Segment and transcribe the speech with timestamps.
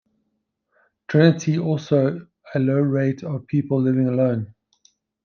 [1.07, 4.55] Trinity also a low rate of people living alone.